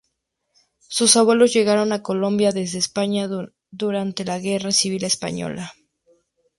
[0.87, 3.29] Sus abuelos llegaron a Colombia desde España
[3.69, 5.75] durante la Guerra Civil Española.